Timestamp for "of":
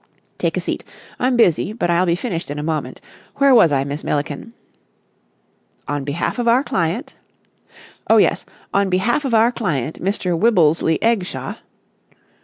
6.39-6.47, 9.25-9.35